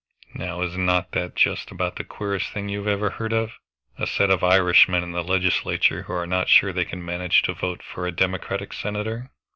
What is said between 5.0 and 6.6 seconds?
in the Legislature who are not